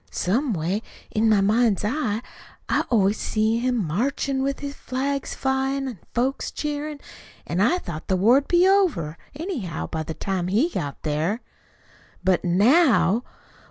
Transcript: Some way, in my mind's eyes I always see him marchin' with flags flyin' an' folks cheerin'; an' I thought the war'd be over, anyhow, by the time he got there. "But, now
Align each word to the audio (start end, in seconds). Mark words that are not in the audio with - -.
Some 0.09 0.51
way, 0.53 0.81
in 1.11 1.29
my 1.29 1.41
mind's 1.41 1.85
eyes 1.85 2.23
I 2.67 2.85
always 2.89 3.19
see 3.19 3.59
him 3.59 3.85
marchin' 3.85 4.41
with 4.41 4.59
flags 4.73 5.35
flyin' 5.35 5.87
an' 5.87 5.99
folks 6.15 6.49
cheerin'; 6.49 6.99
an' 7.45 7.59
I 7.61 7.77
thought 7.77 8.07
the 8.07 8.17
war'd 8.17 8.47
be 8.47 8.67
over, 8.67 9.15
anyhow, 9.35 9.85
by 9.85 10.01
the 10.01 10.15
time 10.15 10.47
he 10.47 10.69
got 10.71 11.03
there. 11.03 11.41
"But, 12.23 12.43
now 12.43 13.23